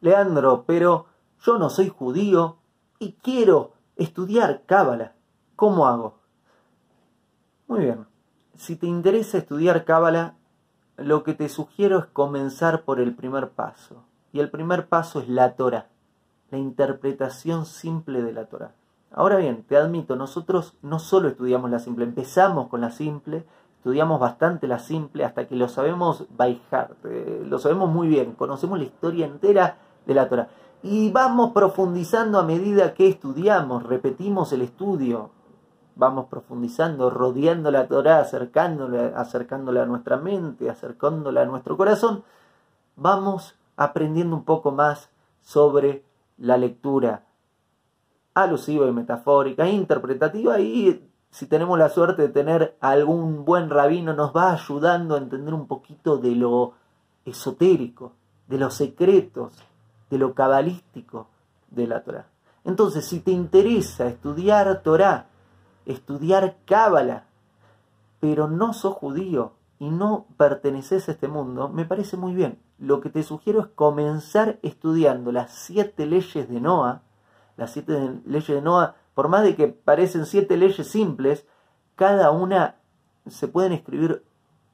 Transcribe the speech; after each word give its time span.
Leandro, 0.00 0.64
pero 0.66 1.06
yo 1.40 1.58
no 1.58 1.70
soy 1.70 1.88
judío 1.88 2.56
y 2.98 3.12
quiero 3.12 3.72
estudiar 3.96 4.62
Cábala. 4.66 5.14
¿Cómo 5.56 5.86
hago? 5.86 6.18
Muy 7.66 7.80
bien. 7.80 8.06
Si 8.56 8.76
te 8.76 8.86
interesa 8.86 9.38
estudiar 9.38 9.84
Cábala, 9.84 10.34
lo 10.96 11.22
que 11.22 11.34
te 11.34 11.48
sugiero 11.48 11.98
es 11.98 12.06
comenzar 12.06 12.82
por 12.82 13.00
el 13.00 13.14
primer 13.14 13.50
paso. 13.50 14.04
Y 14.32 14.40
el 14.40 14.50
primer 14.50 14.88
paso 14.88 15.20
es 15.20 15.28
la 15.28 15.54
Torah, 15.54 15.88
la 16.50 16.58
interpretación 16.58 17.66
simple 17.66 18.22
de 18.22 18.32
la 18.32 18.46
Torah. 18.46 18.72
Ahora 19.10 19.36
bien, 19.36 19.62
te 19.62 19.76
admito, 19.76 20.16
nosotros 20.16 20.74
no 20.82 20.98
solo 20.98 21.28
estudiamos 21.28 21.70
la 21.70 21.78
simple, 21.78 22.04
empezamos 22.04 22.68
con 22.68 22.82
la 22.82 22.90
simple, 22.90 23.46
estudiamos 23.78 24.20
bastante 24.20 24.66
la 24.66 24.78
simple 24.78 25.24
hasta 25.24 25.46
que 25.46 25.56
lo 25.56 25.68
sabemos 25.68 26.26
by 26.36 26.60
eh, 27.04 27.42
lo 27.46 27.58
sabemos 27.58 27.88
muy 27.90 28.08
bien, 28.08 28.34
conocemos 28.34 28.78
la 28.78 28.84
historia 28.84 29.24
entera 29.24 29.78
de 30.08 30.14
la. 30.14 30.48
Y 30.82 31.10
vamos 31.10 31.52
profundizando 31.52 32.38
a 32.38 32.42
medida 32.42 32.94
que 32.94 33.08
estudiamos, 33.08 33.84
repetimos 33.84 34.52
el 34.52 34.62
estudio, 34.62 35.30
vamos 35.94 36.26
profundizando, 36.26 37.10
rodeando 37.10 37.70
la 37.70 37.86
Torah, 37.86 38.20
acercándola, 38.20 39.12
acercándola 39.16 39.82
a 39.82 39.86
nuestra 39.86 40.16
mente, 40.16 40.70
acercándola 40.70 41.42
a 41.42 41.46
nuestro 41.46 41.76
corazón, 41.76 42.24
vamos 42.96 43.54
aprendiendo 43.76 44.34
un 44.34 44.44
poco 44.44 44.72
más 44.72 45.10
sobre 45.42 46.04
la 46.38 46.56
lectura 46.56 47.24
alusiva 48.34 48.86
y 48.86 48.92
metafórica, 48.92 49.68
interpretativa 49.68 50.60
y 50.60 51.10
si 51.30 51.46
tenemos 51.46 51.78
la 51.78 51.90
suerte 51.90 52.22
de 52.22 52.28
tener 52.28 52.76
algún 52.80 53.44
buen 53.44 53.68
rabino 53.68 54.14
nos 54.14 54.34
va 54.34 54.52
ayudando 54.52 55.16
a 55.16 55.18
entender 55.18 55.52
un 55.52 55.66
poquito 55.66 56.16
de 56.16 56.30
lo 56.36 56.74
esotérico, 57.24 58.12
de 58.46 58.58
los 58.58 58.74
secretos, 58.74 59.52
de 60.10 60.18
lo 60.18 60.34
cabalístico 60.34 61.28
de 61.70 61.86
la 61.86 62.02
Torah. 62.02 62.26
Entonces, 62.64 63.06
si 63.06 63.20
te 63.20 63.30
interesa 63.30 64.06
estudiar 64.06 64.82
Torah, 64.82 65.26
estudiar 65.86 66.56
Cábala, 66.66 67.24
pero 68.20 68.48
no 68.48 68.72
sos 68.72 68.94
judío 68.94 69.52
y 69.78 69.90
no 69.90 70.26
perteneces 70.36 71.08
a 71.08 71.12
este 71.12 71.28
mundo, 71.28 71.68
me 71.68 71.84
parece 71.84 72.16
muy 72.16 72.34
bien. 72.34 72.58
Lo 72.78 73.00
que 73.00 73.10
te 73.10 73.22
sugiero 73.22 73.60
es 73.60 73.66
comenzar 73.68 74.58
estudiando 74.62 75.32
las 75.32 75.52
siete 75.52 76.06
leyes 76.06 76.48
de 76.48 76.60
Noah. 76.60 77.02
Las 77.56 77.72
siete 77.72 78.20
leyes 78.24 78.48
de 78.48 78.62
Noah, 78.62 78.96
por 79.14 79.28
más 79.28 79.42
de 79.42 79.56
que 79.56 79.68
parecen 79.68 80.26
siete 80.26 80.56
leyes 80.56 80.86
simples, 80.86 81.46
cada 81.96 82.30
una 82.30 82.76
se 83.26 83.48
pueden 83.48 83.72
escribir 83.72 84.24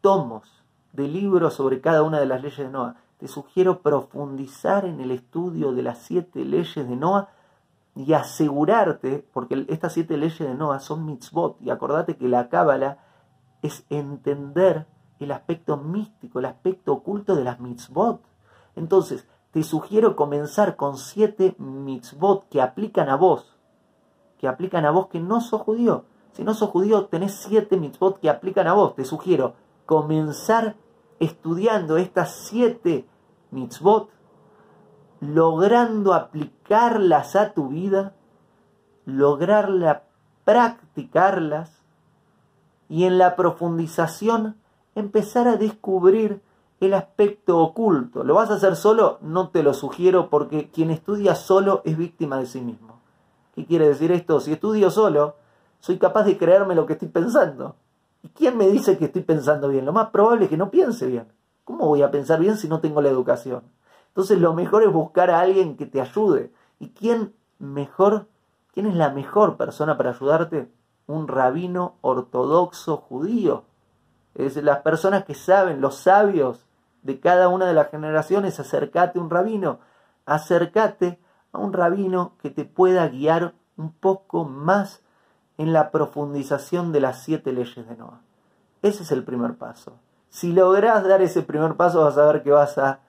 tomos 0.00 0.48
de 0.92 1.08
libros 1.08 1.54
sobre 1.54 1.80
cada 1.80 2.02
una 2.02 2.20
de 2.20 2.26
las 2.26 2.42
leyes 2.42 2.58
de 2.58 2.70
Noah. 2.70 2.96
Te 3.18 3.26
sugiero 3.26 3.82
profundizar 3.82 4.84
en 4.84 5.00
el 5.00 5.10
estudio 5.10 5.72
de 5.72 5.82
las 5.82 5.98
siete 5.98 6.44
leyes 6.44 6.88
de 6.88 6.96
Noah 6.96 7.30
y 7.96 8.12
asegurarte, 8.12 9.26
porque 9.32 9.66
estas 9.68 9.94
siete 9.94 10.16
leyes 10.16 10.38
de 10.38 10.54
Noah 10.54 10.78
son 10.78 11.04
mitzvot, 11.04 11.60
y 11.60 11.70
acordate 11.70 12.16
que 12.16 12.28
la 12.28 12.48
cábala 12.48 12.98
es 13.62 13.84
entender 13.90 14.86
el 15.18 15.32
aspecto 15.32 15.76
místico, 15.76 16.38
el 16.38 16.44
aspecto 16.44 16.92
oculto 16.92 17.34
de 17.34 17.42
las 17.42 17.58
mitzvot. 17.58 18.22
Entonces, 18.76 19.26
te 19.50 19.64
sugiero 19.64 20.14
comenzar 20.14 20.76
con 20.76 20.96
siete 20.96 21.56
mitzvot 21.58 22.48
que 22.48 22.62
aplican 22.62 23.08
a 23.08 23.16
vos, 23.16 23.56
que 24.38 24.46
aplican 24.46 24.84
a 24.84 24.92
vos 24.92 25.08
que 25.08 25.18
no 25.18 25.40
sos 25.40 25.62
judío. 25.62 26.04
Si 26.32 26.44
no 26.44 26.54
sos 26.54 26.70
judío, 26.70 27.06
tenés 27.06 27.34
siete 27.34 27.76
mitzvot 27.76 28.20
que 28.20 28.30
aplican 28.30 28.68
a 28.68 28.74
vos. 28.74 28.94
Te 28.94 29.04
sugiero 29.04 29.54
comenzar 29.86 30.76
estudiando 31.18 31.96
estas 31.96 32.30
siete 32.30 33.08
mitzvot 33.50 34.10
logrando 35.20 36.14
aplicarlas 36.14 37.34
a 37.36 37.52
tu 37.52 37.68
vida, 37.68 38.14
lograrla 39.04 40.04
practicarlas 40.48 41.82
y 42.88 43.04
en 43.04 43.18
la 43.18 43.36
profundización 43.36 44.56
empezar 44.94 45.46
a 45.46 45.56
descubrir 45.56 46.40
el 46.80 46.94
aspecto 46.94 47.58
oculto. 47.58 48.24
¿Lo 48.24 48.32
vas 48.32 48.50
a 48.50 48.54
hacer 48.54 48.74
solo? 48.76 49.18
No 49.20 49.50
te 49.50 49.62
lo 49.62 49.74
sugiero 49.74 50.30
porque 50.30 50.70
quien 50.70 50.90
estudia 50.90 51.34
solo 51.34 51.82
es 51.84 51.98
víctima 51.98 52.38
de 52.38 52.46
sí 52.46 52.62
mismo. 52.62 52.98
¿Qué 53.54 53.66
quiere 53.66 53.88
decir 53.88 54.10
esto? 54.10 54.40
Si 54.40 54.52
estudio 54.52 54.90
solo, 54.90 55.36
soy 55.80 55.98
capaz 55.98 56.22
de 56.22 56.38
creerme 56.38 56.74
lo 56.74 56.86
que 56.86 56.94
estoy 56.94 57.08
pensando. 57.08 57.76
¿Y 58.22 58.28
quién 58.28 58.56
me 58.56 58.68
dice 58.68 58.96
que 58.96 59.06
estoy 59.06 59.22
pensando 59.22 59.68
bien? 59.68 59.84
Lo 59.84 59.92
más 59.92 60.08
probable 60.08 60.44
es 60.44 60.50
que 60.50 60.56
no 60.56 60.70
piense 60.70 61.06
bien. 61.06 61.26
¿Cómo 61.68 61.86
voy 61.86 62.00
a 62.00 62.10
pensar 62.10 62.40
bien 62.40 62.56
si 62.56 62.66
no 62.66 62.80
tengo 62.80 63.02
la 63.02 63.10
educación? 63.10 63.62
Entonces 64.06 64.40
lo 64.40 64.54
mejor 64.54 64.84
es 64.84 64.90
buscar 64.90 65.30
a 65.30 65.40
alguien 65.40 65.76
que 65.76 65.84
te 65.84 66.00
ayude. 66.00 66.50
¿Y 66.78 66.92
quién 66.92 67.34
mejor, 67.58 68.26
quién 68.72 68.86
es 68.86 68.94
la 68.94 69.10
mejor 69.10 69.58
persona 69.58 69.98
para 69.98 70.12
ayudarte? 70.12 70.72
Un 71.06 71.28
rabino 71.28 71.96
ortodoxo 72.00 72.96
judío. 72.96 73.64
Es 74.34 74.56
las 74.56 74.78
personas 74.78 75.24
que 75.24 75.34
saben, 75.34 75.82
los 75.82 75.96
sabios 75.96 76.64
de 77.02 77.20
cada 77.20 77.50
una 77.50 77.66
de 77.66 77.74
las 77.74 77.90
generaciones, 77.90 78.58
acércate 78.58 79.18
a 79.18 79.22
un 79.22 79.28
rabino, 79.28 79.80
acércate 80.24 81.18
a 81.52 81.58
un 81.58 81.74
rabino 81.74 82.32
que 82.40 82.48
te 82.48 82.64
pueda 82.64 83.06
guiar 83.08 83.52
un 83.76 83.92
poco 83.92 84.46
más 84.46 85.02
en 85.58 85.74
la 85.74 85.90
profundización 85.90 86.92
de 86.92 87.00
las 87.00 87.22
siete 87.24 87.52
leyes 87.52 87.86
de 87.86 87.94
Noah. 87.94 88.22
Ese 88.80 89.02
es 89.02 89.12
el 89.12 89.22
primer 89.22 89.56
paso. 89.56 89.98
Si 90.30 90.52
logras 90.52 91.04
dar 91.04 91.22
ese 91.22 91.42
primer 91.42 91.74
paso 91.74 92.04
vas 92.04 92.18
a 92.18 92.30
ver 92.30 92.42
que 92.42 92.50
vas 92.50 92.78
a 92.78 93.00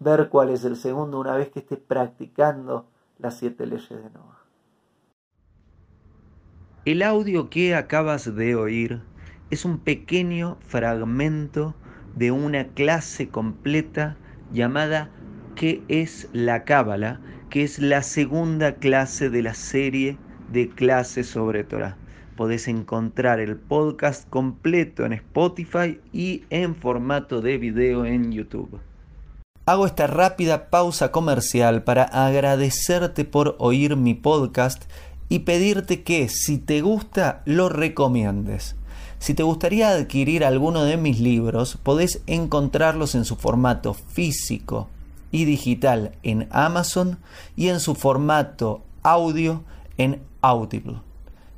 ver 0.00 0.28
cuál 0.28 0.50
es 0.50 0.64
el 0.64 0.76
segundo 0.76 1.18
una 1.18 1.34
vez 1.36 1.48
que 1.48 1.60
estés 1.60 1.78
practicando 1.78 2.86
las 3.18 3.36
siete 3.36 3.66
leyes 3.66 3.88
de 3.88 4.10
Noah. 4.10 4.38
El 6.84 7.02
audio 7.02 7.50
que 7.50 7.74
acabas 7.74 8.34
de 8.34 8.54
oír 8.54 9.02
es 9.50 9.64
un 9.64 9.78
pequeño 9.78 10.56
fragmento 10.60 11.74
de 12.14 12.30
una 12.30 12.68
clase 12.68 13.28
completa 13.28 14.16
llamada 14.52 15.10
¿Qué 15.54 15.82
es 15.88 16.28
la 16.32 16.64
Cábala? 16.64 17.20
que 17.50 17.62
es 17.62 17.78
la 17.78 18.02
segunda 18.02 18.74
clase 18.76 19.30
de 19.30 19.42
la 19.42 19.54
serie 19.54 20.18
de 20.52 20.68
clases 20.68 21.28
sobre 21.28 21.64
Torah. 21.64 21.96
Podés 22.38 22.68
encontrar 22.68 23.40
el 23.40 23.56
podcast 23.56 24.30
completo 24.30 25.04
en 25.04 25.12
Spotify 25.12 25.98
y 26.12 26.44
en 26.50 26.76
formato 26.76 27.40
de 27.40 27.58
video 27.58 28.04
en 28.04 28.30
YouTube. 28.30 28.78
Hago 29.66 29.86
esta 29.86 30.06
rápida 30.06 30.70
pausa 30.70 31.10
comercial 31.10 31.82
para 31.82 32.04
agradecerte 32.04 33.24
por 33.24 33.56
oír 33.58 33.96
mi 33.96 34.14
podcast 34.14 34.84
y 35.28 35.40
pedirte 35.40 36.04
que 36.04 36.28
si 36.28 36.58
te 36.58 36.80
gusta 36.80 37.42
lo 37.44 37.68
recomiendes. 37.68 38.76
Si 39.18 39.34
te 39.34 39.42
gustaría 39.42 39.88
adquirir 39.88 40.44
alguno 40.44 40.84
de 40.84 40.96
mis 40.96 41.18
libros, 41.18 41.76
podés 41.82 42.22
encontrarlos 42.28 43.16
en 43.16 43.24
su 43.24 43.34
formato 43.34 43.94
físico 43.94 44.86
y 45.32 45.44
digital 45.44 46.12
en 46.22 46.46
Amazon 46.52 47.18
y 47.56 47.66
en 47.70 47.80
su 47.80 47.96
formato 47.96 48.82
audio 49.02 49.64
en 49.96 50.22
Audible. 50.40 51.07